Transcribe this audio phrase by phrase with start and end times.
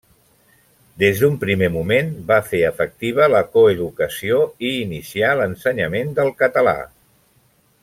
[1.01, 6.77] Des d'un primer moment va fer efectiva la coeducació i inicià l'ensenyament del català.